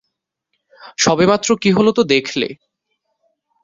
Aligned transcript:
সবেমাত্র 0.97 1.49
কী 1.57 1.69
হলো 1.71 1.91
তো 1.91 2.01
দেখলে। 2.05 2.47